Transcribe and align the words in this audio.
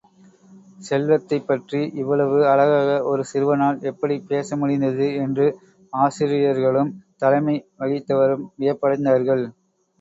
செல்வத்தைப் 0.79 1.45
பற்றி 1.47 1.81
இவ்வளவு 1.93 2.39
அழகாக 2.47 2.95
ஒரு 3.03 3.23
சிறுவனால் 3.33 3.77
எப்படிப் 3.83 4.27
பேச 4.27 4.57
முடிந்தது 4.57 5.13
என்று 5.17 5.47
ஆசிரியர்களும் 5.93 6.91
தலைமை 7.17 7.57
வகித்தவரும் 7.77 8.45
வியப்படைந்தார்கள். 8.59 9.45